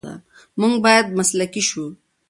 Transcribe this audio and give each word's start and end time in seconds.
موږ 0.59 0.73
باید 0.85 1.07
مسلکي 1.17 1.61
شو. 1.69 1.85